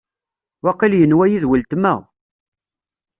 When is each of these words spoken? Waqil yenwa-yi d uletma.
Waqil 0.63 0.93
yenwa-yi 0.99 1.37
d 1.43 1.45
uletma. 1.51 1.93